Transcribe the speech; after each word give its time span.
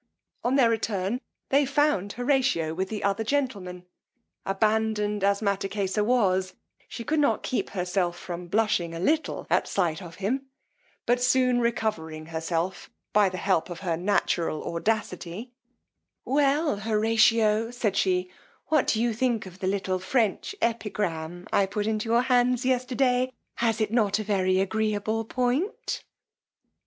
On 0.43 0.55
their 0.55 0.71
return 0.71 1.21
they 1.49 1.63
found 1.63 2.13
Horatio 2.13 2.73
with 2.73 2.89
the 2.89 3.03
other 3.03 3.23
gentlemen. 3.23 3.85
Abandoned 4.47 5.23
as 5.23 5.41
Mattakesa 5.43 6.03
was, 6.03 6.55
she 6.87 7.03
could 7.03 7.19
not 7.19 7.43
keep 7.43 7.69
herself 7.77 8.17
from 8.17 8.47
blushing 8.47 8.95
a 8.95 8.99
little 8.99 9.45
at 9.47 9.67
sight 9.67 10.01
of 10.01 10.15
him; 10.15 10.47
but 11.05 11.21
soon 11.21 11.59
recovering 11.59 12.25
herself 12.25 12.89
by 13.13 13.29
the 13.29 13.37
help 13.37 13.69
of 13.69 13.81
her 13.81 13.95
natural 13.95 14.73
audacity, 14.75 15.51
Well, 16.25 16.77
Horatio, 16.77 17.69
said 17.69 17.95
she, 17.95 18.31
what 18.69 18.87
do 18.87 18.99
you 18.99 19.13
think 19.13 19.45
of 19.45 19.59
the 19.59 19.67
little 19.67 19.99
French 19.99 20.55
epigram 20.63 21.45
I 21.53 21.67
put 21.67 21.85
into 21.85 22.09
your 22.09 22.23
hands 22.23 22.65
yesterday; 22.65 23.31
has 23.57 23.79
it 23.79 23.91
not 23.91 24.17
a 24.17 24.23
very 24.23 24.59
agreeable 24.59 25.25
point? 25.25 26.03